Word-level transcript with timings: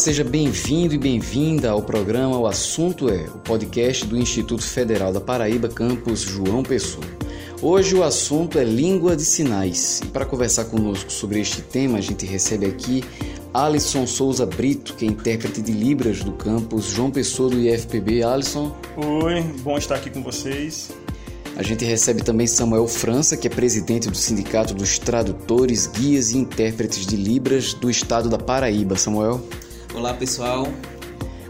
Olá, 0.00 0.04
seja 0.06 0.24
bem-vindo 0.24 0.94
e 0.94 0.98
bem-vinda 0.98 1.68
ao 1.72 1.82
programa 1.82 2.38
O 2.38 2.46
Assunto 2.46 3.10
é, 3.10 3.24
o 3.24 3.38
podcast 3.40 4.06
do 4.06 4.16
Instituto 4.16 4.62
Federal 4.62 5.12
da 5.12 5.20
Paraíba, 5.20 5.68
campus 5.68 6.20
João 6.20 6.62
Pessoa. 6.62 7.04
Hoje 7.60 7.94
o 7.94 8.02
assunto 8.02 8.58
é 8.58 8.64
língua 8.64 9.14
de 9.14 9.26
sinais. 9.26 10.00
E 10.02 10.06
para 10.06 10.24
conversar 10.24 10.64
conosco 10.64 11.12
sobre 11.12 11.38
este 11.38 11.60
tema, 11.60 11.98
a 11.98 12.00
gente 12.00 12.24
recebe 12.24 12.64
aqui 12.64 13.04
Alisson 13.52 14.06
Souza 14.06 14.46
Brito, 14.46 14.94
que 14.94 15.04
é 15.04 15.08
intérprete 15.08 15.60
de 15.60 15.70
Libras 15.70 16.20
do 16.20 16.32
campus 16.32 16.86
João 16.86 17.10
Pessoa 17.10 17.50
do 17.50 17.60
IFPB. 17.60 18.22
Alisson. 18.22 18.74
Oi, 18.96 19.42
bom 19.60 19.76
estar 19.76 19.96
aqui 19.96 20.08
com 20.08 20.22
vocês. 20.22 20.90
A 21.56 21.62
gente 21.62 21.84
recebe 21.84 22.24
também 22.24 22.46
Samuel 22.46 22.88
França, 22.88 23.36
que 23.36 23.46
é 23.46 23.50
presidente 23.50 24.08
do 24.08 24.16
Sindicato 24.16 24.72
dos 24.72 24.98
Tradutores, 24.98 25.86
Guias 25.86 26.30
e 26.30 26.38
Intérpretes 26.38 27.04
de 27.04 27.16
Libras 27.16 27.74
do 27.74 27.90
Estado 27.90 28.30
da 28.30 28.38
Paraíba. 28.38 28.96
Samuel. 28.96 29.44
Olá, 29.92 30.14
pessoal. 30.14 30.68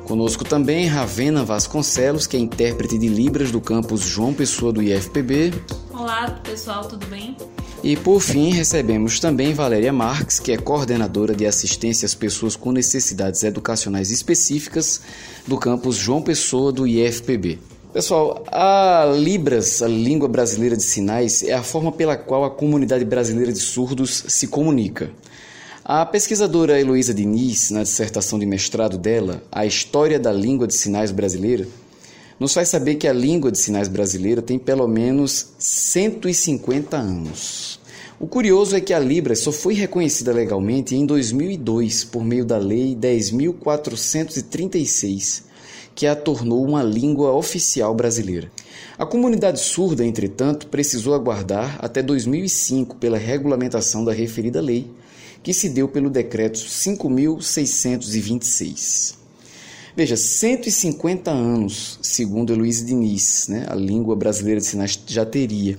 Conosco 0.05 0.45
também 0.45 0.87
Ravena 0.87 1.45
Vasconcelos, 1.45 2.27
que 2.27 2.37
é 2.37 2.41
intérprete 2.41 2.99
de 2.99 3.07
Libras 3.07 3.51
do 3.51 3.61
campus 3.61 4.01
João 4.01 4.33
Pessoa 4.33 4.73
do 4.73 4.83
IFPB. 4.83 5.53
Olá, 5.93 6.41
pessoal, 6.43 6.89
tudo 6.89 7.07
bem? 7.07 7.37
E 7.85 7.97
por 7.97 8.21
fim, 8.21 8.51
recebemos 8.51 9.21
também 9.21 9.53
Valéria 9.53 9.93
Marques, 9.93 10.41
que 10.41 10.53
é 10.53 10.57
coordenadora 10.57 11.35
de 11.35 11.47
assistência 11.47 12.07
às 12.07 12.15
pessoas 12.15 12.57
com 12.57 12.73
necessidades 12.73 13.43
educacionais 13.43 14.11
específicas 14.11 15.03
do 15.47 15.59
campus 15.59 15.97
João 15.97 16.23
Pessoa 16.23 16.73
do 16.73 16.87
IFPB. 16.87 17.59
Pessoal, 17.93 18.45
a 18.51 19.13
Libras, 19.17 19.83
a 19.83 19.89
língua 19.89 20.29
brasileira 20.29 20.77
de 20.77 20.83
sinais, 20.83 21.43
é 21.43 21.53
a 21.53 21.63
forma 21.63 21.93
pela 21.93 22.17
qual 22.17 22.45
a 22.45 22.51
comunidade 22.51 23.05
brasileira 23.05 23.53
de 23.53 23.61
surdos 23.61 24.25
se 24.29 24.47
comunica. 24.47 25.11
A 25.93 26.07
pesquisadora 26.07 26.81
Heloísa 26.81 27.13
Diniz, 27.13 27.73
na 27.73 27.83
dissertação 27.83 28.39
de 28.39 28.47
mestrado 28.47 28.97
dela, 28.97 29.43
A 29.51 29.67
História 29.67 30.21
da 30.21 30.33
Língua 30.33 30.69
de 30.69 30.77
Sinais 30.77 31.11
Brasileira, 31.11 31.67
nos 32.39 32.55
faz 32.55 32.69
saber 32.69 32.95
que 32.95 33.09
a 33.09 33.13
língua 33.13 33.51
de 33.51 33.59
sinais 33.59 33.89
brasileira 33.89 34.41
tem 34.41 34.57
pelo 34.57 34.87
menos 34.87 35.49
150 35.59 36.97
anos. 36.97 37.81
O 38.21 38.29
curioso 38.29 38.77
é 38.77 38.81
que 38.81 38.95
a 38.95 39.01
Libras 39.01 39.41
só 39.41 39.51
foi 39.51 39.75
reconhecida 39.75 40.33
legalmente 40.33 40.95
em 40.95 41.05
2002 41.05 42.05
por 42.05 42.25
meio 42.25 42.45
da 42.45 42.57
Lei 42.57 42.95
10.436 42.95 45.43
que 45.93 46.07
a 46.07 46.15
tornou 46.15 46.65
uma 46.65 46.85
língua 46.85 47.33
oficial 47.33 47.93
brasileira. 47.97 48.49
A 48.97 49.05
comunidade 49.05 49.59
surda, 49.59 50.05
entretanto, 50.05 50.69
precisou 50.69 51.15
aguardar 51.15 51.79
até 51.81 52.01
2005 52.01 52.95
pela 52.95 53.19
regulamentação 53.19 54.05
da 54.05 54.13
referida 54.13 54.61
lei, 54.61 54.89
que 55.43 55.55
se 55.55 55.69
deu 55.69 55.89
pelo 55.89 56.11
decreto 56.11 56.59
5626. 56.59 59.19
Veja, 59.97 60.17
150 60.17 61.31
anos, 61.31 61.99
segundo 62.03 62.55
Luiz 62.55 62.85
Diniz, 62.85 63.49
né, 63.49 63.67
a 63.69 63.75
língua 63.75 64.15
brasileira 64.15 64.61
de 64.61 64.67
sinais 64.67 64.99
já 65.07 65.27
teria. 65.27 65.77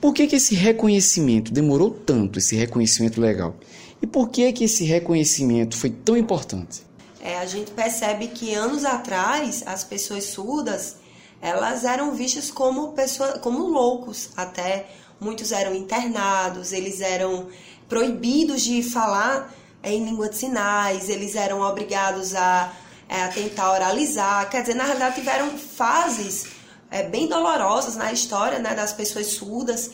Por 0.00 0.12
que, 0.12 0.26
que 0.26 0.36
esse 0.36 0.54
reconhecimento 0.54 1.52
demorou 1.52 1.90
tanto, 1.90 2.38
esse 2.38 2.56
reconhecimento 2.56 3.20
legal? 3.20 3.54
E 4.02 4.06
por 4.06 4.30
que, 4.30 4.50
que 4.52 4.64
esse 4.64 4.84
reconhecimento 4.84 5.76
foi 5.76 5.90
tão 5.90 6.16
importante? 6.16 6.82
é, 7.22 7.38
a 7.38 7.46
gente 7.46 7.70
percebe 7.70 8.26
que 8.26 8.52
anos 8.52 8.84
atrás 8.84 9.62
as 9.64 9.84
pessoas 9.84 10.24
surdas 10.24 10.96
elas 11.40 11.84
eram 11.84 12.14
vistas 12.14 12.50
como 12.50 12.92
pessoa, 12.92 13.38
como 13.38 13.68
loucos 13.68 14.30
até 14.36 14.88
muitos 15.20 15.52
eram 15.52 15.72
internados 15.72 16.72
eles 16.72 17.00
eram 17.00 17.46
proibidos 17.92 18.62
de 18.62 18.82
falar 18.82 19.52
em 19.84 20.02
língua 20.02 20.30
de 20.30 20.38
sinais 20.38 21.10
eles 21.10 21.36
eram 21.36 21.60
obrigados 21.60 22.34
a, 22.34 22.72
é, 23.06 23.24
a 23.24 23.28
tentar 23.28 23.70
oralizar 23.70 24.48
quer 24.48 24.62
dizer 24.62 24.74
na 24.74 24.84
realidade 24.84 25.16
tiveram 25.16 25.50
fases 25.58 26.46
é, 26.90 27.02
bem 27.02 27.26
dolorosas 27.28 27.94
na 27.94 28.10
história 28.10 28.58
né, 28.58 28.74
das 28.74 28.94
pessoas 28.94 29.26
surdas 29.26 29.90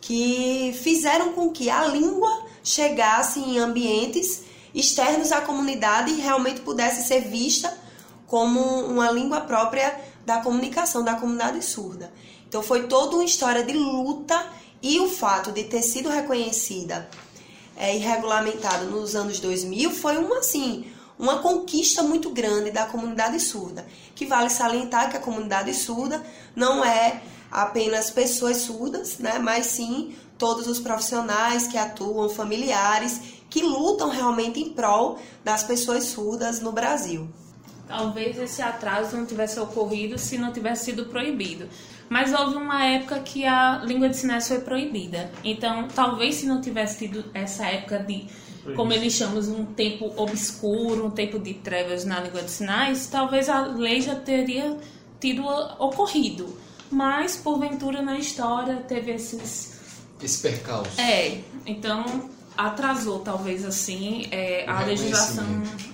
que 0.00 0.76
fizeram 0.82 1.34
com 1.34 1.50
que 1.50 1.70
a 1.70 1.86
língua 1.86 2.46
chegasse 2.64 3.38
em 3.38 3.60
ambientes 3.60 4.42
externos 4.74 5.30
à 5.30 5.40
comunidade 5.40 6.10
e 6.10 6.20
realmente 6.20 6.62
pudesse 6.62 7.06
ser 7.06 7.20
vista 7.20 7.72
como 8.26 8.60
uma 8.60 9.08
língua 9.08 9.42
própria 9.42 10.00
da 10.26 10.40
comunicação 10.40 11.04
da 11.04 11.14
comunidade 11.14 11.64
surda. 11.64 12.12
Então 12.48 12.60
foi 12.60 12.88
toda 12.88 13.14
uma 13.14 13.24
história 13.24 13.62
de 13.62 13.72
luta 13.72 14.44
e 14.82 14.98
o 14.98 15.08
fato 15.08 15.52
de 15.52 15.62
ter 15.62 15.82
sido 15.82 16.08
reconhecida 16.08 17.08
é, 17.76 17.94
e 17.94 17.98
regulamentada 17.98 18.84
nos 18.84 19.14
anos 19.14 19.38
2000 19.38 19.90
foi 19.90 20.16
uma 20.16 20.38
assim 20.38 20.86
uma 21.18 21.38
conquista 21.38 22.02
muito 22.02 22.30
grande 22.30 22.70
da 22.70 22.84
comunidade 22.84 23.40
surda. 23.40 23.86
Que 24.14 24.26
vale 24.26 24.50
salientar 24.50 25.10
que 25.10 25.16
a 25.16 25.20
comunidade 25.20 25.72
surda 25.72 26.22
não 26.54 26.84
é 26.84 27.22
apenas 27.50 28.10
pessoas 28.10 28.58
surdas, 28.58 29.18
né, 29.18 29.38
mas 29.38 29.66
sim 29.66 30.14
todos 30.36 30.66
os 30.66 30.78
profissionais 30.78 31.66
que 31.66 31.78
atuam, 31.78 32.28
familiares 32.28 33.20
que 33.48 33.62
lutam 33.62 34.10
realmente 34.10 34.60
em 34.60 34.70
prol 34.70 35.18
das 35.42 35.62
pessoas 35.62 36.04
surdas 36.04 36.60
no 36.60 36.72
Brasil. 36.72 37.28
Talvez 37.86 38.36
esse 38.38 38.60
atraso 38.60 39.16
não 39.16 39.24
tivesse 39.24 39.60
ocorrido 39.60 40.18
se 40.18 40.36
não 40.36 40.52
tivesse 40.52 40.86
sido 40.86 41.06
proibido. 41.06 41.68
Mas 42.08 42.32
houve 42.32 42.56
uma 42.56 42.84
época 42.84 43.20
que 43.20 43.44
a 43.44 43.82
língua 43.84 44.08
de 44.08 44.16
sinais 44.16 44.46
foi 44.46 44.60
proibida. 44.60 45.30
Então, 45.42 45.88
talvez 45.88 46.36
se 46.36 46.46
não 46.46 46.60
tivesse 46.60 47.06
tido 47.06 47.24
essa 47.34 47.66
época 47.66 47.98
de, 47.98 48.26
como 48.74 48.92
eles 48.92 49.12
chamam, 49.12 49.40
um 49.40 49.64
tempo 49.66 50.12
obscuro, 50.16 51.06
um 51.06 51.10
tempo 51.10 51.38
de 51.38 51.54
trevas 51.54 52.04
na 52.04 52.20
língua 52.20 52.42
de 52.42 52.50
sinais, 52.50 53.08
talvez 53.08 53.48
a 53.48 53.66
lei 53.66 54.00
já 54.00 54.14
teria 54.14 54.76
tido 55.20 55.44
ocorrido. 55.78 56.56
Mas, 56.90 57.36
porventura, 57.36 58.00
na 58.02 58.18
história 58.18 58.76
teve 58.76 59.12
esses. 59.12 59.74
Esse 60.22 60.40
percalço. 60.40 61.00
É, 61.00 61.40
então 61.66 62.30
atrasou 62.56 63.18
talvez 63.18 63.64
assim 63.64 64.26
é, 64.30 64.64
a 64.66 64.82
legislação, 64.82 65.44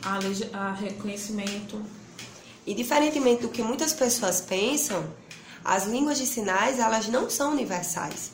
a, 0.04 0.18
leg 0.18 0.48
a 0.52 0.72
reconhecimento. 0.72 1.80
E 2.64 2.74
diferentemente 2.74 3.42
do 3.42 3.48
que 3.48 3.62
muitas 3.62 3.92
pessoas 3.92 4.40
pensam, 4.40 5.04
as 5.64 5.84
línguas 5.84 6.18
de 6.18 6.26
sinais 6.26 6.78
elas 6.78 7.08
não 7.08 7.30
são 7.30 7.52
universais. 7.52 8.32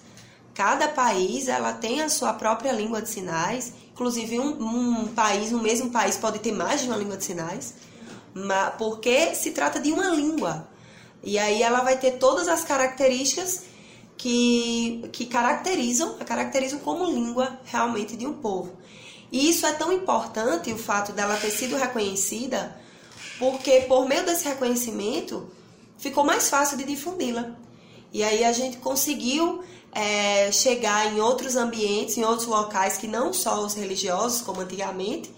Cada 0.55 0.89
país 0.89 1.47
ela 1.47 1.73
tem 1.73 2.01
a 2.01 2.09
sua 2.09 2.33
própria 2.33 2.73
língua 2.73 3.01
de 3.01 3.09
sinais. 3.09 3.73
Inclusive 3.93 4.41
um, 4.41 5.03
um 5.03 5.09
país, 5.09 5.53
no 5.53 5.63
mesmo 5.63 5.91
país 5.91 6.17
pode 6.17 6.39
ter 6.41 6.53
mais 6.53 6.81
de 6.81 6.89
uma 6.89 6.97
língua 6.97 7.17
de 7.17 7.25
sinais, 7.25 7.75
porque 8.77 9.35
se 9.35 9.51
trata 9.53 9.79
de 9.79 9.93
uma 9.93 10.09
língua. 10.09 10.69
E 11.23 11.39
aí 11.39 11.63
ela 11.63 11.81
vai 11.81 11.97
ter 11.97 12.13
todas 12.13 12.49
as 12.49 12.65
características 12.65 13.65
que, 14.17 15.09
que 15.13 15.27
caracterizam, 15.27 16.17
a 16.21 16.25
caracterizam 16.25 16.81
como 16.81 17.07
língua 17.07 17.61
realmente 17.65 18.17
de 18.17 18.27
um 18.27 18.35
povo. 18.35 18.77
E 19.31 19.51
isso 19.51 19.67
é 19.67 19.73
tão 19.73 19.93
importante, 19.93 20.73
o 20.73 20.79
fato 20.79 21.13
dela 21.13 21.37
ter 21.37 21.51
sido 21.51 21.77
reconhecida, 21.77 22.77
porque 23.39 23.83
por 23.83 24.09
meio 24.09 24.25
desse 24.25 24.49
reconhecimento 24.49 25.49
ficou 25.99 26.25
mais 26.25 26.49
fácil 26.49 26.79
de 26.79 26.85
difundi-la. 26.85 27.51
E 28.13 28.23
aí 28.23 28.45
a 28.45 28.53
gente 28.53 28.79
conseguiu 28.79 29.63
é, 29.93 30.51
chegar 30.51 31.13
em 31.13 31.21
outros 31.21 31.57
ambientes, 31.57 32.17
em 32.17 32.25
outros 32.25 32.47
locais 32.47 32.97
que 32.97 33.07
não 33.07 33.33
só 33.33 33.63
os 33.65 33.75
religiosos, 33.75 34.41
como 34.41 34.61
antigamente, 34.61 35.31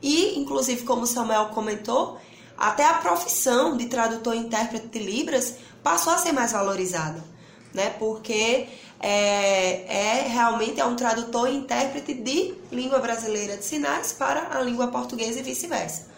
e 0.00 0.38
inclusive 0.38 0.84
como 0.84 1.06
Samuel 1.06 1.46
comentou, 1.46 2.18
até 2.56 2.84
a 2.86 2.94
profissão 2.94 3.76
de 3.76 3.86
tradutor 3.86 4.34
e 4.34 4.38
intérprete 4.38 4.86
de 4.86 4.98
Libras 5.00 5.56
passou 5.82 6.12
a 6.12 6.18
ser 6.18 6.32
mais 6.32 6.52
valorizada 6.52 7.34
né? 7.74 7.90
Porque 7.98 8.68
é, 9.00 10.22
é 10.22 10.28
realmente 10.28 10.80
é 10.80 10.84
um 10.86 10.94
tradutor 10.94 11.48
e 11.48 11.56
intérprete 11.56 12.14
de 12.14 12.54
língua 12.70 13.00
brasileira 13.00 13.56
de 13.56 13.64
sinais 13.64 14.12
para 14.12 14.56
a 14.56 14.62
língua 14.62 14.86
portuguesa 14.86 15.40
e 15.40 15.42
vice-versa. 15.42 16.13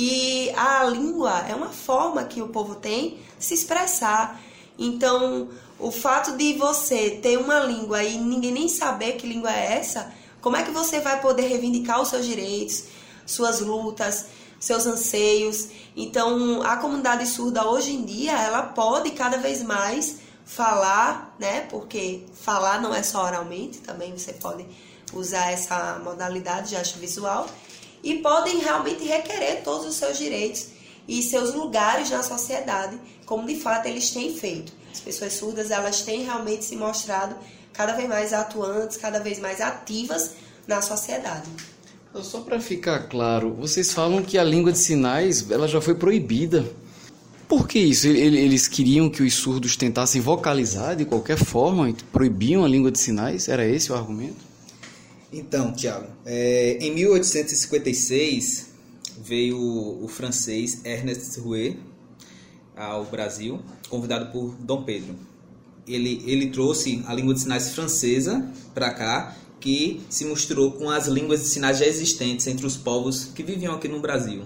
E 0.00 0.52
a 0.54 0.84
língua 0.84 1.40
é 1.48 1.56
uma 1.56 1.70
forma 1.70 2.22
que 2.22 2.40
o 2.40 2.46
povo 2.50 2.76
tem 2.76 3.18
de 3.36 3.44
se 3.44 3.52
expressar. 3.52 4.40
Então, 4.78 5.48
o 5.76 5.90
fato 5.90 6.36
de 6.36 6.52
você 6.52 7.18
ter 7.20 7.36
uma 7.36 7.58
língua 7.58 8.04
e 8.04 8.16
ninguém 8.16 8.52
nem 8.52 8.68
saber 8.68 9.14
que 9.14 9.26
língua 9.26 9.52
é 9.52 9.72
essa, 9.72 10.14
como 10.40 10.56
é 10.56 10.62
que 10.62 10.70
você 10.70 11.00
vai 11.00 11.20
poder 11.20 11.48
reivindicar 11.48 12.00
os 12.00 12.10
seus 12.10 12.24
direitos, 12.24 12.84
suas 13.26 13.58
lutas, 13.58 14.26
seus 14.60 14.86
anseios? 14.86 15.70
Então, 15.96 16.62
a 16.62 16.76
comunidade 16.76 17.26
surda 17.26 17.66
hoje 17.66 17.90
em 17.90 18.04
dia, 18.04 18.40
ela 18.40 18.62
pode 18.62 19.10
cada 19.10 19.36
vez 19.38 19.64
mais 19.64 20.18
falar, 20.44 21.34
né? 21.40 21.62
Porque 21.62 22.24
falar 22.40 22.80
não 22.80 22.94
é 22.94 23.02
só 23.02 23.24
oralmente, 23.24 23.78
também 23.78 24.16
você 24.16 24.32
pode 24.32 24.64
usar 25.12 25.50
essa 25.50 25.98
modalidade 26.04 26.68
de 26.68 26.76
arte 26.76 26.96
visual 27.00 27.48
e 28.02 28.16
podem 28.18 28.58
realmente 28.58 29.04
requerer 29.04 29.62
todos 29.62 29.86
os 29.86 29.94
seus 29.94 30.18
direitos 30.18 30.66
e 31.06 31.22
seus 31.22 31.54
lugares 31.54 32.10
na 32.10 32.22
sociedade, 32.22 32.98
como 33.24 33.46
de 33.46 33.56
fato 33.56 33.86
eles 33.86 34.10
têm 34.10 34.34
feito. 34.34 34.72
As 34.92 35.00
pessoas 35.00 35.32
surdas, 35.34 35.70
elas 35.70 36.02
têm 36.02 36.24
realmente 36.24 36.64
se 36.64 36.76
mostrado 36.76 37.36
cada 37.72 37.94
vez 37.94 38.08
mais 38.08 38.32
atuantes, 38.32 38.96
cada 38.96 39.20
vez 39.20 39.38
mais 39.38 39.60
ativas 39.60 40.32
na 40.66 40.82
sociedade. 40.82 41.48
Só 42.22 42.40
para 42.40 42.58
ficar 42.58 43.00
claro, 43.08 43.54
vocês 43.54 43.92
falam 43.92 44.22
que 44.22 44.36
a 44.36 44.44
língua 44.44 44.72
de 44.72 44.78
sinais 44.78 45.48
ela 45.50 45.68
já 45.68 45.80
foi 45.80 45.94
proibida. 45.94 46.68
Por 47.46 47.68
que 47.68 47.78
isso? 47.78 48.08
Eles 48.08 48.66
queriam 48.66 49.08
que 49.08 49.22
os 49.22 49.34
surdos 49.34 49.76
tentassem 49.76 50.20
vocalizar 50.20 50.96
de 50.96 51.04
qualquer 51.04 51.38
forma, 51.38 51.94
proibiam 52.12 52.64
a 52.64 52.68
língua 52.68 52.90
de 52.90 52.98
sinais? 52.98 53.48
Era 53.48 53.66
esse 53.66 53.92
o 53.92 53.94
argumento? 53.94 54.47
Então, 55.32 55.72
Tiago, 55.72 56.06
é, 56.24 56.78
em 56.80 56.94
1856 56.94 58.68
veio 59.22 59.58
o 59.58 60.08
francês 60.08 60.80
Ernest 60.84 61.38
Rouet 61.40 61.78
ao 62.74 63.04
Brasil, 63.04 63.60
convidado 63.90 64.32
por 64.32 64.54
Dom 64.54 64.84
Pedro. 64.84 65.14
Ele, 65.86 66.22
ele 66.26 66.48
trouxe 66.50 67.02
a 67.06 67.14
língua 67.14 67.34
de 67.34 67.40
sinais 67.40 67.74
francesa 67.74 68.50
para 68.72 68.90
cá, 68.92 69.36
que 69.60 70.00
se 70.08 70.24
misturou 70.24 70.72
com 70.72 70.88
as 70.88 71.08
línguas 71.08 71.40
de 71.40 71.48
sinais 71.48 71.78
já 71.78 71.86
existentes 71.86 72.46
entre 72.46 72.64
os 72.64 72.76
povos 72.76 73.24
que 73.34 73.42
viviam 73.42 73.74
aqui 73.74 73.88
no 73.88 74.00
Brasil. 74.00 74.44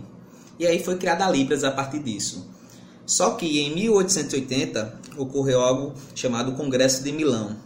E 0.58 0.67
aí 0.67 0.82
foi 0.82 0.96
criada 0.96 1.26
a 1.26 1.31
Libras 1.31 1.62
a 1.64 1.70
partir 1.70 1.99
disso. 2.00 2.49
Só 3.05 3.32
que 3.32 3.61
em 3.61 3.75
1880 3.75 5.00
ocorreu 5.19 5.61
algo 5.61 5.93
chamado 6.14 6.52
Congresso 6.52 7.05
de 7.05 7.12
Milão, 7.12 7.56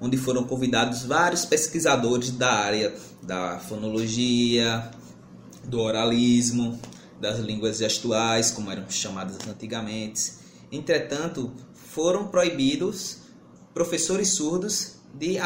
onde 0.00 0.16
foram 0.16 0.44
convidados 0.44 1.04
vários 1.04 1.44
pesquisadores 1.44 2.30
da 2.30 2.52
área 2.52 2.94
da 3.22 3.58
fonologia, 3.58 4.90
do 5.64 5.80
oralismo, 5.80 6.78
das 7.20 7.38
línguas 7.38 7.78
gestuais, 7.78 8.50
como 8.50 8.70
eram 8.70 8.88
chamadas 8.88 9.36
antigamente. 9.48 10.32
Entretanto, 10.70 11.52
foram 11.74 12.28
proibidos 12.28 13.18
professores 13.72 14.28
surdos 14.30 14.96
de, 15.14 15.38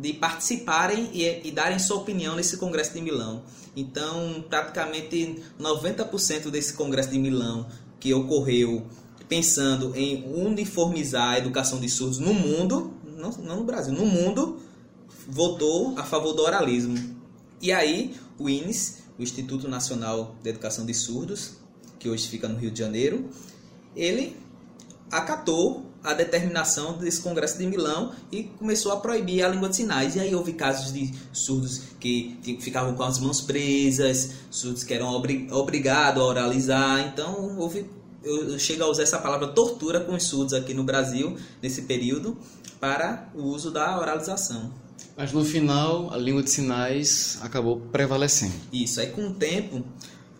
de 0.00 0.12
participarem 0.14 1.10
e, 1.12 1.48
e 1.48 1.50
darem 1.50 1.78
sua 1.78 1.98
opinião 1.98 2.34
nesse 2.36 2.56
Congresso 2.56 2.94
de 2.94 3.00
Milão. 3.00 3.42
Então, 3.76 4.44
praticamente 4.48 5.42
90% 5.60 6.50
desse 6.50 6.72
Congresso 6.74 7.10
de 7.10 7.18
Milão 7.18 7.66
que 7.98 8.12
ocorreu 8.14 8.86
pensando 9.28 9.94
em 9.94 10.24
uniformizar 10.26 11.34
a 11.34 11.38
educação 11.38 11.78
de 11.78 11.88
surdos 11.88 12.18
no 12.18 12.34
mundo, 12.34 12.92
não, 13.20 13.30
não 13.30 13.56
no 13.56 13.64
Brasil, 13.64 13.92
no 13.92 14.06
mundo, 14.06 14.58
votou 15.28 15.98
a 15.98 16.04
favor 16.04 16.32
do 16.32 16.42
oralismo. 16.42 16.96
E 17.60 17.72
aí, 17.72 18.14
o 18.38 18.48
INES, 18.48 19.02
o 19.18 19.22
Instituto 19.22 19.68
Nacional 19.68 20.34
de 20.42 20.50
Educação 20.50 20.86
de 20.86 20.94
Surdos, 20.94 21.52
que 21.98 22.08
hoje 22.08 22.26
fica 22.26 22.48
no 22.48 22.58
Rio 22.58 22.70
de 22.70 22.78
Janeiro, 22.78 23.28
ele 23.94 24.36
acatou 25.10 25.90
a 26.02 26.14
determinação 26.14 26.96
desse 26.96 27.20
Congresso 27.20 27.58
de 27.58 27.66
Milão 27.66 28.12
e 28.32 28.44
começou 28.44 28.92
a 28.92 28.96
proibir 28.96 29.44
a 29.44 29.48
língua 29.48 29.68
de 29.68 29.76
sinais. 29.76 30.16
E 30.16 30.20
aí 30.20 30.34
houve 30.34 30.54
casos 30.54 30.92
de 30.92 31.12
surdos 31.32 31.82
que 32.00 32.38
ficavam 32.60 32.94
com 32.94 33.02
as 33.02 33.18
mãos 33.18 33.40
presas, 33.42 34.30
surdos 34.50 34.82
que 34.82 34.94
eram 34.94 35.08
obri 35.08 35.46
obrigados 35.50 36.22
a 36.22 36.24
oralizar. 36.24 37.00
Então 37.06 37.58
houve 37.58 37.84
eu 38.22 38.58
chego 38.58 38.84
a 38.84 38.86
usar 38.86 39.02
essa 39.02 39.18
palavra 39.18 39.48
tortura 39.48 40.00
com 40.00 40.14
os 40.14 40.24
surdos 40.24 40.52
aqui 40.52 40.74
no 40.74 40.84
Brasil 40.84 41.36
nesse 41.62 41.82
período 41.82 42.36
para 42.80 43.28
o 43.34 43.42
uso 43.42 43.70
da 43.70 43.98
oralização. 43.98 44.72
Mas 45.16 45.32
no 45.32 45.44
final 45.44 46.12
a 46.12 46.16
língua 46.16 46.42
de 46.42 46.50
sinais 46.50 47.38
acabou 47.42 47.80
prevalecendo. 47.92 48.54
Isso, 48.72 49.00
aí 49.00 49.08
com 49.08 49.28
o 49.28 49.34
tempo, 49.34 49.84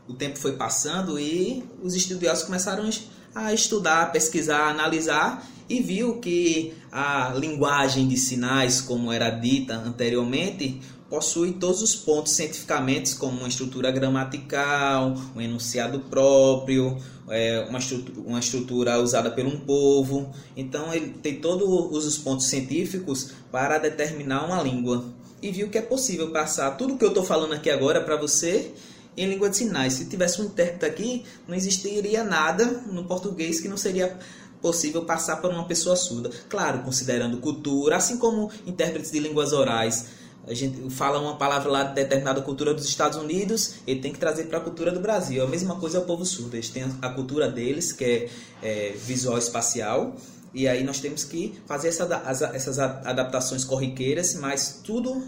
o 0.09 0.15
tempo 0.15 0.39
foi 0.39 0.53
passando 0.53 1.19
e 1.19 1.63
os 1.83 1.95
estudiosos 1.95 2.45
começaram 2.45 2.89
a 3.35 3.53
estudar, 3.53 4.11
pesquisar, 4.11 4.71
analisar 4.71 5.47
e 5.69 5.81
viu 5.81 6.19
que 6.19 6.75
a 6.91 7.33
linguagem 7.37 8.09
de 8.09 8.17
sinais, 8.17 8.81
como 8.81 9.13
era 9.13 9.31
dita 9.31 9.75
anteriormente, 9.75 10.81
possui 11.11 11.55
todos 11.55 11.83
os 11.83 11.97
pontos 11.97 12.33
cientificamente, 12.33 13.17
como 13.17 13.41
uma 13.41 13.49
estrutura 13.49 13.91
gramatical, 13.91 15.15
um 15.35 15.41
enunciado 15.41 15.99
próprio, 16.01 16.97
é, 17.29 17.67
uma, 17.69 17.81
estrutura, 17.81 18.21
uma 18.21 18.39
estrutura 18.39 19.01
usada 19.01 19.29
por 19.31 19.45
um 19.45 19.59
povo. 19.59 20.33
Então, 20.57 20.95
ele 20.95 21.09
tem 21.21 21.41
todos 21.41 22.07
os 22.07 22.17
pontos 22.17 22.47
científicos 22.47 23.33
para 23.51 23.79
determinar 23.79 24.47
uma 24.47 24.63
língua. 24.63 25.05
E 25.43 25.51
viu 25.51 25.69
que 25.69 25.79
é 25.79 25.83
possível 25.83 26.31
passar 26.31 26.77
tudo 26.77 26.97
que 26.97 27.05
eu 27.05 27.09
estou 27.09 27.25
falando 27.25 27.55
aqui 27.55 27.71
agora 27.71 28.01
para 28.01 28.15
você 28.15 28.73
em 29.17 29.29
língua 29.29 29.51
de 29.51 29.57
sinais. 29.57 29.95
Se 29.95 30.05
tivesse 30.05 30.41
um 30.41 30.45
intérprete 30.45 30.85
aqui, 30.85 31.25
não 31.49 31.57
existiria 31.57 32.23
nada 32.23 32.65
no 32.93 33.05
português 33.05 33.61
que 33.61 33.69
não 33.69 33.77
seria 33.77 34.17
possível 34.63 35.05
passar 35.05 35.37
para 35.37 35.51
uma 35.51 35.67
pessoa 35.67 35.97
surda. 35.97 36.31
Claro, 36.49 36.83
considerando 36.83 37.39
cultura, 37.39 37.97
assim 37.97 38.19
como 38.19 38.51
intérpretes 38.67 39.11
de 39.11 39.19
línguas 39.19 39.53
orais. 39.53 40.21
A 40.51 40.55
gente 40.55 40.91
fala 40.91 41.21
uma 41.21 41.37
palavra 41.37 41.71
lá 41.71 41.85
de 41.85 41.95
determinada 41.95 42.43
cultura 42.43 42.75
dos 42.75 42.85
Estados 42.85 43.17
Unidos, 43.17 43.77
ele 43.87 44.01
tem 44.01 44.13
que 44.13 44.19
trazer 44.19 44.47
para 44.47 44.59
a 44.59 44.61
cultura 44.61 44.91
do 44.91 44.99
Brasil. 44.99 45.45
A 45.45 45.47
mesma 45.47 45.77
coisa 45.77 45.99
é 45.99 46.01
o 46.01 46.05
povo 46.05 46.25
surdo. 46.27 46.57
Eles 46.57 46.69
têm 46.71 46.85
a 47.01 47.09
cultura 47.11 47.49
deles, 47.49 47.93
que 47.93 48.05
é, 48.05 48.29
é 48.61 48.93
visual 48.97 49.39
espacial, 49.39 50.17
e 50.53 50.67
aí 50.67 50.83
nós 50.83 50.99
temos 50.99 51.23
que 51.23 51.55
fazer 51.67 51.87
essa, 51.89 52.05
essas 52.53 52.81
adaptações 52.81 53.65
corriqueiras, 53.65 54.35
mas 54.35 54.81
tudo 54.83 55.25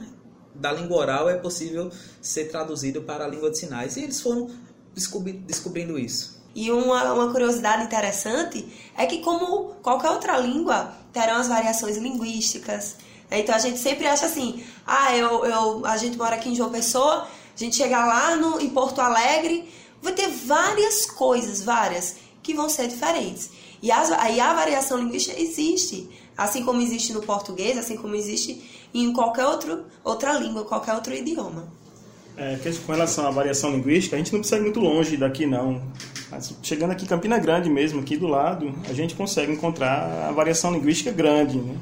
da 0.56 0.72
língua 0.72 0.96
oral 0.96 1.30
é 1.30 1.36
possível 1.36 1.92
ser 2.20 2.46
traduzido 2.46 3.02
para 3.02 3.24
a 3.24 3.28
língua 3.28 3.48
de 3.48 3.58
sinais. 3.58 3.96
E 3.96 4.02
eles 4.02 4.20
foram 4.20 4.50
descobrindo 5.46 5.96
isso. 5.96 6.42
E 6.52 6.70
uma, 6.72 7.12
uma 7.12 7.30
curiosidade 7.30 7.84
interessante 7.84 8.66
é 8.98 9.06
que, 9.06 9.18
como 9.18 9.76
qualquer 9.82 10.10
outra 10.10 10.36
língua, 10.38 10.92
terão 11.12 11.36
as 11.36 11.46
variações 11.46 11.96
linguísticas. 11.96 12.96
Então 13.40 13.54
a 13.54 13.58
gente 13.58 13.78
sempre 13.78 14.06
acha 14.06 14.26
assim: 14.26 14.62
ah, 14.86 15.16
eu, 15.16 15.44
eu, 15.44 15.86
a 15.86 15.96
gente 15.96 16.16
mora 16.16 16.36
aqui 16.36 16.48
em 16.48 16.54
João 16.54 16.70
Pessoa, 16.70 17.26
a 17.54 17.58
gente 17.58 17.76
chega 17.76 18.04
lá 18.04 18.36
no, 18.36 18.60
em 18.60 18.70
Porto 18.70 19.00
Alegre, 19.00 19.68
vai 20.00 20.12
ter 20.12 20.28
várias 20.28 21.06
coisas, 21.06 21.62
várias, 21.62 22.16
que 22.42 22.54
vão 22.54 22.68
ser 22.68 22.88
diferentes. 22.88 23.50
E 23.82 23.90
as, 23.90 24.10
aí 24.12 24.38
a 24.40 24.52
variação 24.52 24.98
linguística 24.98 25.40
existe, 25.40 26.08
assim 26.36 26.64
como 26.64 26.80
existe 26.80 27.12
no 27.12 27.22
português, 27.22 27.76
assim 27.76 27.96
como 27.96 28.14
existe 28.14 28.88
em 28.94 29.12
qualquer 29.12 29.46
outro, 29.46 29.84
outra 30.04 30.32
língua, 30.34 30.64
qualquer 30.64 30.94
outro 30.94 31.14
idioma. 31.14 31.66
É, 32.36 32.58
com 32.86 32.92
relação 32.92 33.26
à 33.26 33.30
variação 33.30 33.70
linguística, 33.70 34.16
a 34.16 34.18
gente 34.18 34.32
não 34.32 34.40
precisa 34.40 34.58
ir 34.58 34.62
muito 34.62 34.80
longe 34.80 35.16
daqui, 35.16 35.46
não. 35.46 35.82
Chegando 36.62 36.92
aqui 36.92 37.04
em 37.04 37.08
Campina 37.08 37.38
Grande 37.38 37.68
mesmo, 37.68 38.00
aqui 38.00 38.16
do 38.16 38.26
lado, 38.26 38.72
a 38.88 38.92
gente 38.94 39.14
consegue 39.14 39.52
encontrar 39.52 40.28
a 40.28 40.32
variação 40.32 40.72
linguística 40.72 41.10
grande, 41.10 41.58
né? 41.58 41.76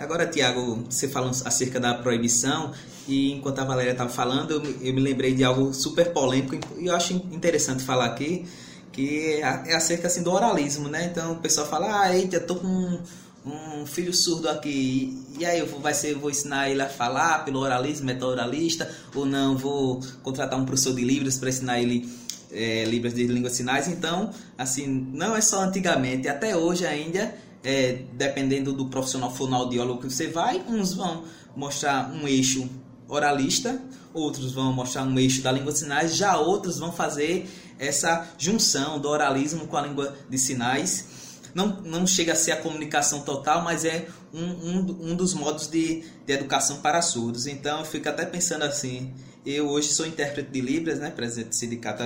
Agora, 0.00 0.26
Tiago, 0.26 0.84
você 0.88 1.08
falando 1.08 1.36
acerca 1.44 1.78
da 1.78 1.94
proibição, 1.94 2.72
e 3.06 3.32
enquanto 3.32 3.58
a 3.58 3.64
Valéria 3.64 3.92
estava 3.92 4.08
falando, 4.08 4.52
eu 4.80 4.94
me, 4.94 5.00
lembrei 5.00 5.34
de 5.34 5.44
algo 5.44 5.74
super 5.74 6.12
polêmico, 6.12 6.56
e 6.78 6.86
eu 6.86 6.96
acho 6.96 7.12
interessante 7.12 7.82
falar 7.82 8.06
aqui, 8.06 8.46
que 8.92 9.34
é, 9.34 9.40
é 9.66 9.74
acerca 9.74 10.06
assim, 10.06 10.22
do 10.22 10.32
oralismo, 10.32 10.88
né? 10.88 11.04
Então 11.04 11.32
o 11.32 11.36
pessoal 11.36 11.66
fala, 11.66 12.02
ah, 12.02 12.16
eita, 12.16 12.36
eu 12.36 12.46
tô 12.46 12.56
com 12.56 12.98
um 13.44 13.86
filho 13.86 14.12
surdo 14.12 14.48
aqui, 14.48 15.22
e 15.38 15.44
aí 15.44 15.58
eu 15.58 15.66
vou, 15.66 15.80
vai 15.80 15.94
ser, 15.94 16.14
vou 16.14 16.30
ensinar 16.30 16.70
ele 16.70 16.82
a 16.82 16.88
falar 16.88 17.44
pelo 17.44 17.60
oralismo, 17.60 18.06
meta-oralista, 18.06 18.90
ou 19.14 19.26
não, 19.26 19.56
vou 19.56 20.00
contratar 20.22 20.58
um 20.58 20.64
professor 20.64 20.94
de 20.94 21.02
Libras 21.02 21.38
para 21.38 21.48
ensinar 21.48 21.80
ele 21.80 22.08
é, 22.52 22.84
Libras 22.84 23.14
de 23.14 23.26
língua 23.26 23.50
sinais. 23.50 23.88
Então, 23.88 24.30
assim, 24.58 24.86
não 25.12 25.36
é 25.36 25.40
só 25.40 25.60
antigamente, 25.60 26.28
até 26.28 26.56
hoje 26.56 26.86
ainda, 26.86 27.34
é, 27.62 28.04
dependendo 28.12 28.72
do 28.72 28.86
profissional 28.86 29.34
fonoaudiólogo 29.34 30.00
que 30.00 30.10
você 30.10 30.28
vai, 30.28 30.62
uns 30.68 30.94
vão 30.94 31.24
mostrar 31.54 32.12
um 32.12 32.26
eixo 32.26 32.68
oralista, 33.08 33.80
outros 34.14 34.52
vão 34.52 34.72
mostrar 34.72 35.04
um 35.04 35.18
eixo 35.18 35.42
da 35.42 35.52
língua 35.52 35.72
de 35.72 35.78
sinais, 35.78 36.16
já 36.16 36.36
outros 36.36 36.78
vão 36.78 36.92
fazer 36.92 37.48
essa 37.78 38.28
junção 38.38 38.98
do 38.98 39.08
oralismo 39.08 39.66
com 39.66 39.76
a 39.76 39.82
língua 39.82 40.14
de 40.28 40.38
sinais 40.38 41.20
não, 41.54 41.80
não 41.82 42.06
chega 42.06 42.32
a 42.32 42.36
ser 42.36 42.52
a 42.52 42.56
comunicação 42.56 43.20
total, 43.20 43.62
mas 43.62 43.84
é 43.84 44.06
um, 44.32 44.44
um, 44.44 45.10
um 45.10 45.16
dos 45.16 45.34
modos 45.34 45.68
de, 45.68 46.04
de 46.26 46.32
educação 46.32 46.78
para 46.80 47.02
surdos. 47.02 47.46
Então 47.46 47.80
eu 47.80 47.84
fico 47.84 48.08
até 48.08 48.24
pensando 48.24 48.62
assim, 48.62 49.12
eu 49.44 49.68
hoje 49.68 49.88
sou 49.88 50.06
intérprete 50.06 50.50
de 50.50 50.60
Libras, 50.60 50.98
né, 50.98 51.10
presidente 51.10 51.48
do 51.48 51.54
sindicato 51.54 52.02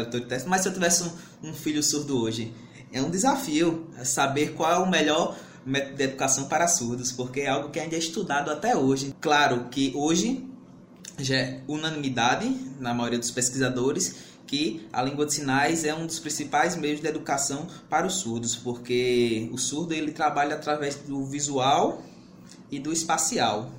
mas 0.47 0.63
se 0.63 0.69
eu 0.69 0.73
tivesse 0.73 1.03
um, 1.03 1.51
um 1.51 1.55
filho 1.55 1.83
surdo 1.83 2.21
hoje, 2.21 2.53
é 2.95 3.03
um 3.03 3.11
desafio 3.11 3.89
saber 4.05 4.55
qual 4.55 4.73
é 4.73 4.79
o 4.79 4.89
melhor 4.89 5.37
método 5.67 5.97
de 5.97 6.05
educação 6.05 6.45
para 6.45 6.69
surdos, 6.69 7.11
porque 7.11 7.41
é 7.41 7.49
algo 7.49 7.71
que 7.71 7.81
ainda 7.81 7.97
é 7.97 7.99
estudado 7.99 8.51
até 8.51 8.77
hoje. 8.77 9.15
Claro 9.21 9.67
que 9.71 9.93
hoje 9.97 10.49
já 11.19 11.37
é 11.37 11.61
unanimidade 11.67 12.49
na 12.79 12.95
maioria 12.95 13.19
dos 13.19 13.31
pesquisadores 13.31 14.33
que 14.47 14.87
a 14.93 15.03
língua 15.03 15.27
de 15.27 15.35
sinais 15.35 15.85
é 15.85 15.95
um 15.95 16.07
dos 16.07 16.21
principais 16.21 16.77
meios 16.77 17.01
de 17.01 17.09
educação 17.09 17.67
para 17.91 18.07
os 18.07 18.15
surdos, 18.15 18.55
porque 18.55 19.49
o 19.53 19.59
surdo 19.59 19.93
ele 19.93 20.13
trabalha 20.13 20.55
através 20.55 20.97
do 20.97 21.25
visual 21.25 22.03
e 22.71 22.79
do 22.79 22.93
espacial. 22.93 23.71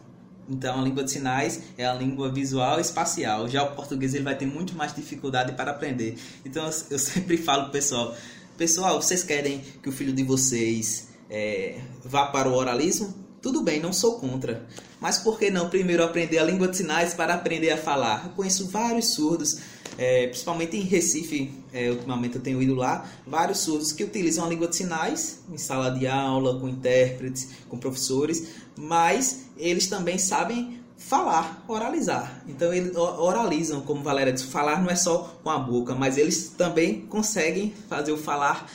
Então, 0.50 0.80
a 0.80 0.84
língua 0.84 1.04
de 1.04 1.12
sinais 1.12 1.62
é 1.78 1.86
a 1.86 1.94
língua 1.94 2.32
visual 2.32 2.78
e 2.78 2.82
espacial. 2.82 3.48
Já 3.48 3.64
o 3.64 3.76
português 3.76 4.14
ele 4.14 4.24
vai 4.24 4.36
ter 4.36 4.46
muito 4.46 4.76
mais 4.76 4.94
dificuldade 4.94 5.54
para 5.54 5.72
aprender. 5.72 6.18
Então, 6.44 6.70
eu 6.90 7.00
sempre 7.00 7.38
falo 7.38 7.70
pessoal: 7.70 8.16
Pessoal, 8.58 9.02
vocês 9.02 9.24
querem 9.24 9.62
que 9.82 9.90
o 9.90 9.92
filho 9.92 10.14
de 10.14 10.24
vocês 10.24 11.10
é, 11.30 11.80
vá 12.04 12.28
para 12.28 12.50
o 12.50 12.54
oralismo? 12.54 13.26
tudo 13.46 13.62
bem, 13.62 13.80
não 13.80 13.94
sou 13.94 14.20
contra. 14.20 14.68
Mas 15.00 15.20
por 15.20 15.38
que 15.38 15.52
não 15.52 15.70
primeiro 15.70 16.04
aprender 16.04 16.40
a 16.40 16.44
língua 16.44 16.68
de 16.68 16.78
sinais 16.78 17.14
para 17.14 17.36
aprender 17.36 17.70
a 17.70 17.78
falar? 17.78 18.26
Eu 18.26 18.32
conheço 18.32 18.68
vários 18.70 19.14
surdos, 19.14 19.60
é, 20.00 20.26
principalmente 20.26 20.76
em 20.76 20.80
Recife, 20.80 21.54
é, 21.72 21.92
ultimamente 21.92 22.38
eu 22.38 22.42
tenho 22.42 22.60
ido 22.60 22.74
lá, 22.74 23.08
vários 23.28 23.60
surdos 23.60 23.92
que 23.92 24.04
utilizam 24.04 24.44
a 24.44 24.50
língua 24.50 24.68
de 24.68 24.76
sinais 24.76 25.42
em 25.48 25.60
sala 25.60 25.92
de 25.92 26.08
aula, 26.08 26.60
com 26.60 26.68
intérpretes, 26.68 27.50
com 27.70 27.78
professores, 27.78 28.48
mas 28.76 29.46
eles 29.58 29.86
também 29.86 30.18
sabem 30.18 30.80
falar, 30.98 31.64
oralizar. 31.68 32.44
Então 32.48 32.74
eles 32.74 32.96
oralizam, 32.96 33.82
como 33.82 34.02
Valéria 34.04 34.34
disse, 34.34 34.48
falar 34.48 34.82
não 34.82 34.90
é 34.90 34.96
só 34.96 35.38
com 35.44 35.50
a 35.50 35.58
boca, 35.58 35.94
mas 35.94 36.18
eles 36.18 36.50
também 36.58 37.02
conseguem 37.02 37.74
fazer 37.88 38.12
o 38.12 38.18
falar 38.18 38.70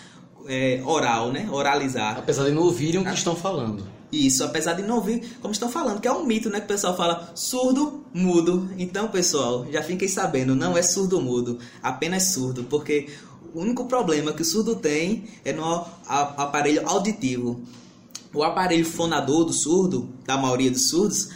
é, 0.46 0.82
oral, 0.84 1.32
né? 1.32 1.48
Oralizar. 1.50 2.18
Apesar 2.18 2.44
de 2.44 2.52
não 2.52 2.62
ouvirem 2.62 3.00
o 3.00 3.04
que 3.04 3.14
estão 3.14 3.34
falando. 3.34 3.84
Isso, 4.12 4.42
apesar 4.42 4.72
de 4.72 4.82
não 4.82 4.96
ouvir, 4.96 5.38
como 5.40 5.52
estão 5.52 5.70
falando, 5.70 6.00
que 6.00 6.08
é 6.08 6.12
um 6.12 6.24
mito, 6.24 6.50
né? 6.50 6.58
Que 6.58 6.64
o 6.64 6.68
pessoal 6.68 6.96
fala 6.96 7.30
surdo, 7.34 8.04
mudo. 8.12 8.68
Então, 8.76 9.06
pessoal, 9.08 9.66
já 9.70 9.82
fiquem 9.82 10.08
sabendo, 10.08 10.54
não 10.56 10.76
é 10.76 10.82
surdo 10.82 11.20
mudo, 11.20 11.58
apenas 11.80 12.24
surdo, 12.24 12.64
porque 12.64 13.08
o 13.54 13.60
único 13.60 13.84
problema 13.84 14.32
que 14.32 14.42
o 14.42 14.44
surdo 14.44 14.74
tem 14.74 15.24
é 15.44 15.52
no 15.52 15.84
aparelho 16.06 16.88
auditivo. 16.88 17.62
O 18.34 18.42
aparelho 18.42 18.84
fonador 18.84 19.44
do 19.44 19.52
surdo, 19.52 20.08
da 20.24 20.36
maioria 20.36 20.70
dos 20.70 20.88
surdos, 20.88 21.28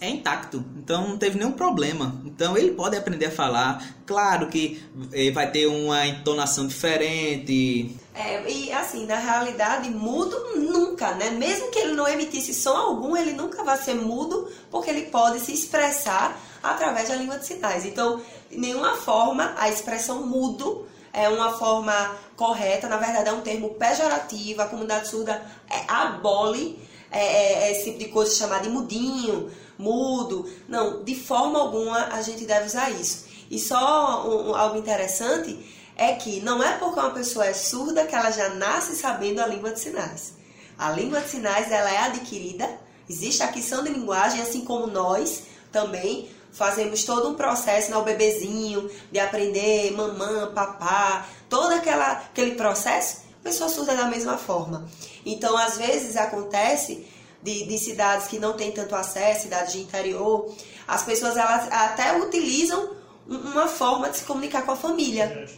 é 0.00 0.10
intacto, 0.10 0.64
então 0.76 1.08
não 1.08 1.18
teve 1.18 1.38
nenhum 1.38 1.52
problema. 1.52 2.20
Então 2.24 2.56
ele 2.56 2.72
pode 2.72 2.96
aprender 2.96 3.26
a 3.26 3.30
falar. 3.30 3.96
Claro 4.04 4.48
que 4.48 4.82
eh, 5.12 5.30
vai 5.30 5.50
ter 5.50 5.66
uma 5.66 6.06
entonação 6.06 6.66
diferente. 6.66 7.96
É, 8.14 8.50
e 8.50 8.72
assim, 8.72 9.06
na 9.06 9.16
realidade, 9.16 9.90
mudo 9.90 10.36
nunca, 10.56 11.12
né? 11.12 11.30
Mesmo 11.30 11.70
que 11.70 11.78
ele 11.78 11.92
não 11.92 12.08
emitisse 12.08 12.54
som 12.54 12.76
algum, 12.76 13.16
ele 13.16 13.32
nunca 13.32 13.62
vai 13.62 13.76
ser 13.76 13.94
mudo, 13.94 14.50
porque 14.70 14.90
ele 14.90 15.02
pode 15.06 15.40
se 15.40 15.52
expressar 15.52 16.38
através 16.62 17.08
da 17.08 17.16
língua 17.16 17.38
de 17.38 17.46
sinais. 17.46 17.84
Então, 17.84 18.20
de 18.50 18.58
nenhuma 18.58 18.96
forma 18.96 19.54
a 19.56 19.68
expressão 19.68 20.26
mudo 20.26 20.86
é 21.12 21.28
uma 21.28 21.56
forma 21.56 22.16
correta, 22.36 22.88
na 22.88 22.98
verdade 22.98 23.30
é 23.30 23.32
um 23.32 23.40
termo 23.40 23.70
pejorativo, 23.70 24.60
a 24.60 24.66
comunidade 24.66 25.08
surda 25.08 25.42
é, 25.70 25.90
abole 25.90 26.78
é, 27.10 27.18
é, 27.18 27.52
é, 27.64 27.72
esse 27.72 27.84
tipo 27.84 27.98
de 27.98 28.08
coisa 28.08 28.34
chamada 28.34 28.64
de 28.64 28.70
mudinho, 28.70 29.50
mudo. 29.78 30.50
Não, 30.68 31.02
de 31.02 31.14
forma 31.14 31.58
alguma 31.58 32.06
a 32.06 32.22
gente 32.22 32.44
deve 32.44 32.66
usar 32.66 32.90
isso. 32.90 33.26
E 33.50 33.58
só 33.58 34.26
um, 34.28 34.54
algo 34.54 34.78
interessante 34.78 35.58
é 35.96 36.12
que 36.14 36.40
não 36.40 36.62
é 36.62 36.76
porque 36.76 37.00
uma 37.00 37.10
pessoa 37.10 37.46
é 37.46 37.54
surda 37.54 38.04
que 38.06 38.14
ela 38.14 38.30
já 38.30 38.50
nasce 38.50 38.96
sabendo 38.96 39.40
a 39.40 39.46
língua 39.46 39.72
de 39.72 39.80
sinais. 39.80 40.34
A 40.78 40.90
língua 40.90 41.20
de 41.20 41.30
sinais 41.30 41.70
ela 41.70 41.90
é 41.90 41.98
adquirida, 41.98 42.68
existe 43.08 43.42
a 43.42 43.46
aquisição 43.46 43.82
de 43.82 43.90
linguagem, 43.90 44.42
assim 44.42 44.64
como 44.64 44.86
nós 44.86 45.44
também 45.72 46.28
fazemos 46.56 47.04
todo 47.04 47.28
um 47.28 47.34
processo 47.34 47.90
no 47.90 47.98
né, 47.98 48.04
bebezinho, 48.04 48.90
de 49.12 49.18
aprender 49.18 49.92
mamã, 49.92 50.50
papá, 50.54 51.26
todo 51.50 51.72
aquela, 51.72 52.12
aquele 52.12 52.52
processo, 52.52 53.25
pessoa 53.46 53.70
surda 53.70 53.94
da 53.94 54.06
mesma 54.06 54.36
forma. 54.36 54.88
Então, 55.24 55.56
às 55.56 55.78
vezes 55.78 56.16
acontece 56.16 57.06
de, 57.40 57.64
de 57.64 57.78
cidades 57.78 58.26
que 58.26 58.40
não 58.40 58.54
têm 58.54 58.72
tanto 58.72 58.96
acesso, 58.96 59.42
cidades 59.42 59.72
de 59.72 59.80
interior, 59.80 60.52
as 60.86 61.04
pessoas 61.04 61.36
elas 61.36 61.70
até 61.70 62.18
utilizam 62.18 62.96
uma 63.28 63.68
forma 63.68 64.10
de 64.10 64.18
se 64.18 64.24
comunicar 64.24 64.62
com 64.62 64.72
a 64.72 64.76
família, 64.76 65.48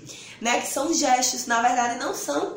né? 0.40 0.60
Que 0.60 0.68
são 0.68 0.92
gestos, 0.92 1.46
na 1.46 1.62
verdade 1.62 1.98
não 1.98 2.14
são 2.14 2.56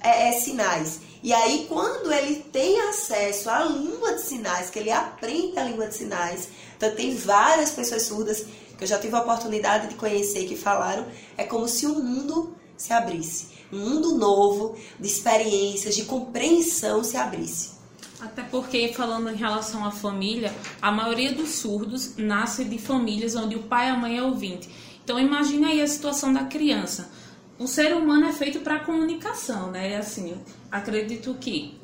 é, 0.00 0.28
é, 0.28 0.32
sinais. 0.32 1.00
E 1.22 1.32
aí, 1.32 1.66
quando 1.68 2.12
ele 2.12 2.36
tem 2.52 2.80
acesso 2.82 3.48
à 3.50 3.64
língua 3.64 4.14
de 4.14 4.22
sinais, 4.22 4.70
que 4.70 4.78
ele 4.78 4.90
aprende 4.90 5.58
a 5.58 5.64
língua 5.64 5.88
de 5.88 5.94
sinais, 5.94 6.48
então 6.76 6.94
tem 6.94 7.16
várias 7.16 7.70
pessoas 7.70 8.02
surdas 8.02 8.44
que 8.76 8.84
eu 8.84 8.88
já 8.88 8.98
tive 8.98 9.16
a 9.16 9.20
oportunidade 9.20 9.88
de 9.88 9.94
conhecer 9.94 10.46
que 10.46 10.56
falaram, 10.56 11.06
é 11.36 11.44
como 11.44 11.66
se 11.66 11.86
o 11.86 11.94
mundo 11.94 12.54
se 12.76 12.92
abrisse 12.92 13.56
um 13.72 13.78
mundo 13.78 14.16
novo 14.16 14.76
de 14.98 15.06
experiências, 15.06 15.96
de 15.96 16.04
compreensão 16.04 17.02
se 17.02 17.16
abrisse. 17.16 17.76
Até 18.20 18.42
porque, 18.42 18.92
falando 18.94 19.28
em 19.28 19.36
relação 19.36 19.84
à 19.84 19.90
família, 19.90 20.54
a 20.80 20.90
maioria 20.90 21.32
dos 21.32 21.50
surdos 21.50 22.16
nasce 22.16 22.64
de 22.64 22.78
famílias 22.78 23.34
onde 23.34 23.56
o 23.56 23.64
pai 23.64 23.88
e 23.88 23.90
a 23.90 23.96
mãe 23.96 24.18
é 24.18 24.22
ouvinte. 24.22 24.70
Então, 25.04 25.20
imagine 25.20 25.66
aí 25.66 25.82
a 25.82 25.86
situação 25.86 26.32
da 26.32 26.44
criança. 26.44 27.10
O 27.58 27.66
ser 27.66 27.94
humano 27.94 28.26
é 28.26 28.32
feito 28.32 28.60
para 28.60 28.80
comunicação, 28.80 29.70
né? 29.70 29.96
Assim, 29.96 30.34
acredito 30.70 31.34
que 31.34 31.78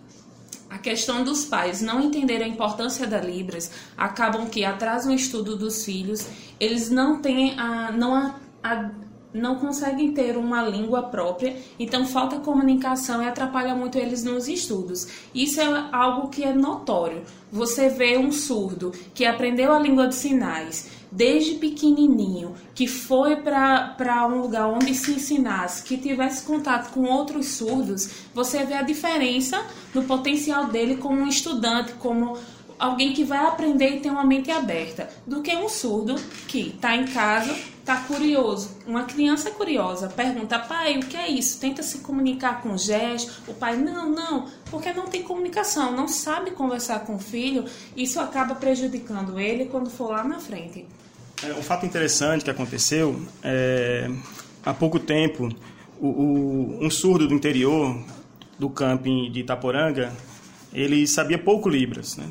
a 0.70 0.78
questão 0.78 1.22
dos 1.22 1.44
pais 1.44 1.82
não 1.82 2.00
entenderem 2.00 2.46
a 2.46 2.48
importância 2.48 3.06
da 3.06 3.20
Libras 3.20 3.70
acabam 3.96 4.48
que 4.48 4.64
atrasam 4.64 5.12
o 5.12 5.14
estudo 5.14 5.54
dos 5.56 5.84
filhos, 5.84 6.26
eles 6.58 6.90
não 6.90 7.20
têm 7.20 7.58
a, 7.58 7.92
não 7.92 8.14
a, 8.14 8.40
a 8.62 8.90
não 9.32 9.56
conseguem 9.56 10.12
ter 10.12 10.36
uma 10.36 10.62
língua 10.62 11.02
própria, 11.04 11.56
então 11.78 12.06
falta 12.06 12.40
comunicação 12.40 13.22
e 13.22 13.26
atrapalha 13.26 13.74
muito 13.74 13.98
eles 13.98 14.22
nos 14.24 14.48
estudos. 14.48 15.08
Isso 15.34 15.60
é 15.60 15.88
algo 15.92 16.28
que 16.28 16.44
é 16.44 16.52
notório. 16.52 17.22
Você 17.50 17.88
vê 17.88 18.18
um 18.18 18.32
surdo 18.32 18.92
que 19.14 19.24
aprendeu 19.24 19.72
a 19.72 19.78
língua 19.78 20.08
de 20.08 20.14
sinais 20.14 21.02
desde 21.12 21.56
pequenininho, 21.56 22.54
que 22.74 22.86
foi 22.86 23.36
para 23.36 24.26
um 24.26 24.40
lugar 24.40 24.66
onde 24.66 24.94
se 24.94 25.12
ensinasse, 25.12 25.82
que 25.82 25.98
tivesse 25.98 26.42
contato 26.44 26.90
com 26.90 27.02
outros 27.04 27.48
surdos, 27.48 28.08
você 28.34 28.64
vê 28.64 28.74
a 28.74 28.82
diferença 28.82 29.62
no 29.94 30.04
potencial 30.04 30.68
dele 30.68 30.96
como 30.96 31.20
um 31.20 31.28
estudante, 31.28 31.92
como 31.98 32.38
alguém 32.82 33.12
que 33.12 33.22
vai 33.22 33.46
aprender 33.46 33.90
e 33.90 34.00
tem 34.00 34.10
uma 34.10 34.24
mente 34.24 34.50
aberta, 34.50 35.08
do 35.24 35.40
que 35.40 35.54
um 35.54 35.68
surdo 35.68 36.16
que 36.48 36.70
está 36.70 36.96
em 36.96 37.04
casa 37.06 37.54
tá 37.84 37.96
curioso. 37.98 38.76
Uma 38.84 39.04
criança 39.04 39.52
curiosa 39.52 40.08
pergunta, 40.08 40.58
pai, 40.58 40.98
o 40.98 41.06
que 41.06 41.16
é 41.16 41.28
isso? 41.28 41.60
Tenta 41.60 41.80
se 41.80 41.98
comunicar 41.98 42.60
com 42.60 42.76
gesto. 42.76 43.40
O 43.46 43.54
pai, 43.54 43.76
não, 43.76 44.10
não, 44.10 44.48
porque 44.68 44.92
não 44.92 45.06
tem 45.06 45.22
comunicação, 45.22 45.94
não 45.96 46.08
sabe 46.08 46.50
conversar 46.50 47.00
com 47.00 47.14
o 47.14 47.18
filho. 47.20 47.64
Isso 47.96 48.18
acaba 48.18 48.56
prejudicando 48.56 49.38
ele 49.38 49.66
quando 49.66 49.88
for 49.88 50.10
lá 50.10 50.24
na 50.24 50.40
frente. 50.40 50.84
É, 51.44 51.52
um 51.52 51.62
fato 51.62 51.86
interessante 51.86 52.44
que 52.44 52.50
aconteceu 52.50 53.20
é, 53.44 54.10
há 54.64 54.74
pouco 54.74 54.98
tempo, 54.98 55.48
o, 56.00 56.08
o, 56.08 56.78
um 56.84 56.90
surdo 56.90 57.28
do 57.28 57.34
interior 57.34 57.96
do 58.58 58.68
camping 58.68 59.30
de 59.30 59.40
Itaporanga, 59.40 60.12
ele 60.72 61.06
sabia 61.06 61.38
pouco 61.38 61.68
libras, 61.68 62.16
né? 62.16 62.26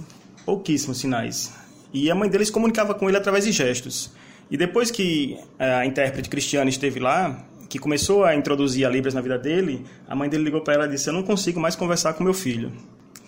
Pouquíssimos 0.45 0.97
sinais. 0.97 1.53
E 1.93 2.09
a 2.09 2.15
mãe 2.15 2.29
dele 2.29 2.45
se 2.45 2.51
comunicava 2.51 2.93
com 2.93 3.09
ele 3.09 3.17
através 3.17 3.45
de 3.45 3.51
gestos. 3.51 4.11
E 4.49 4.57
depois 4.57 4.91
que 4.91 5.37
a 5.57 5.85
intérprete 5.85 6.29
cristiana 6.29 6.69
esteve 6.69 6.99
lá, 6.99 7.45
que 7.69 7.79
começou 7.79 8.25
a 8.25 8.35
introduzir 8.35 8.85
a 8.85 8.89
Libras 8.89 9.13
na 9.13 9.21
vida 9.21 9.37
dele, 9.37 9.85
a 10.07 10.13
mãe 10.13 10.29
dele 10.29 10.43
ligou 10.43 10.61
para 10.61 10.73
ela 10.73 10.85
e 10.85 10.89
disse: 10.89 11.09
Eu 11.09 11.13
não 11.13 11.23
consigo 11.23 11.59
mais 11.59 11.75
conversar 11.75 12.13
com 12.13 12.23
meu 12.23 12.33
filho, 12.33 12.71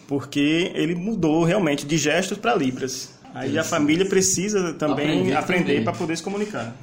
porque 0.07 0.71
ele 0.75 0.95
mudou 0.95 1.43
realmente 1.45 1.85
de 1.85 1.97
gestos 1.97 2.37
para 2.37 2.53
Libras. 2.53 3.17
Aí 3.33 3.57
a 3.57 3.63
família 3.63 4.05
precisa 4.05 4.73
também 4.73 5.33
aprender, 5.33 5.35
aprender 5.35 5.83
para 5.83 5.93
poder 5.93 6.17
se 6.17 6.23
comunicar. 6.23 6.75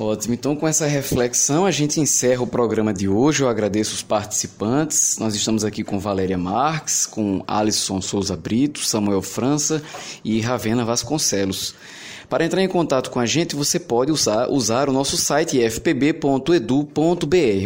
Ótimo. 0.00 0.32
Então, 0.32 0.56
com 0.56 0.66
essa 0.66 0.86
reflexão, 0.86 1.66
a 1.66 1.70
gente 1.70 2.00
encerra 2.00 2.42
o 2.42 2.46
programa 2.46 2.90
de 2.90 3.06
hoje. 3.06 3.42
Eu 3.42 3.50
agradeço 3.50 3.94
os 3.94 4.02
participantes. 4.02 5.18
Nós 5.18 5.34
estamos 5.34 5.62
aqui 5.62 5.84
com 5.84 5.98
Valéria 5.98 6.38
Marques, 6.38 7.04
com 7.04 7.44
Alisson 7.46 8.00
Souza 8.00 8.34
Brito, 8.34 8.80
Samuel 8.80 9.20
França 9.20 9.82
e 10.24 10.40
Ravena 10.40 10.86
Vasconcelos. 10.86 11.74
Para 12.30 12.44
entrar 12.44 12.62
em 12.62 12.68
contato 12.68 13.10
com 13.10 13.18
a 13.18 13.26
gente, 13.26 13.56
você 13.56 13.76
pode 13.80 14.12
usar, 14.12 14.48
usar 14.48 14.88
o 14.88 14.92
nosso 14.92 15.16
site 15.16 15.58
ifpb.edu.br 15.58 16.88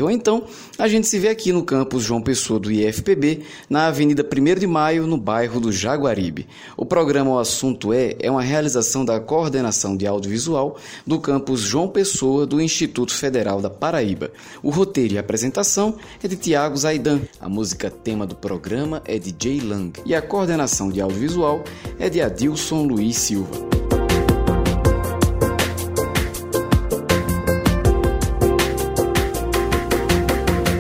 ou 0.03 0.11
então 0.11 0.45
a 0.79 0.89
gente 0.89 1.07
se 1.07 1.19
vê 1.19 1.29
aqui 1.29 1.53
no 1.53 1.63
campus 1.63 2.03
João 2.03 2.23
Pessoa 2.23 2.59
do 2.59 2.73
IFPB, 2.73 3.43
na 3.69 3.89
Avenida 3.89 4.25
1 4.27 4.59
de 4.59 4.67
Maio, 4.67 5.07
no 5.07 5.19
bairro 5.19 5.61
do 5.61 5.71
Jaguaribe. 5.71 6.47
O 6.79 6.87
programa 6.87 7.33
O 7.33 7.39
Assunto 7.39 7.93
É 7.93 8.17
é 8.19 8.31
uma 8.31 8.41
realização 8.41 9.05
da 9.05 9.21
Coordenação 9.21 9.95
de 9.95 10.07
Audiovisual 10.07 10.79
do 11.07 11.21
campus 11.21 11.61
João 11.61 11.87
Pessoa 11.87 12.47
do 12.47 12.59
Instituto 12.59 13.13
Federal 13.13 13.61
da 13.61 13.69
Paraíba. 13.69 14.31
O 14.63 14.71
roteiro 14.71 15.13
e 15.13 15.19
apresentação 15.19 15.97
é 16.23 16.27
de 16.27 16.37
Tiago 16.37 16.79
Zaidan. 16.79 17.21
A 17.39 17.51
música 17.51 17.91
tema 17.91 18.27
do 18.27 18.35
programa 18.35 19.03
é 19.05 19.19
de 19.19 19.35
Jay 19.39 19.61
Lang 19.61 19.93
e 20.07 20.15
a 20.15 20.23
coordenação 20.23 20.89
de 20.89 21.03
audiovisual 21.03 21.63
é 21.99 22.09
de 22.09 22.23
Adilson 22.23 22.85
Luiz 22.85 23.19
Silva. 23.19 23.84